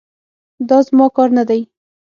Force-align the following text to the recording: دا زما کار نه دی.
دا 0.69 0.77
زما 0.87 1.05
کار 1.15 1.29
نه 1.37 1.43
دی. 1.49 1.61